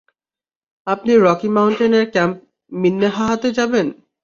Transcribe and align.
আপনি 0.87 1.11
রকি 1.17 1.49
মাউন্টেনের 1.55 2.05
ক্যাম্প 2.13 2.37
মিন্নেহাহাতে 2.71 3.49
যাবেন? 3.57 3.87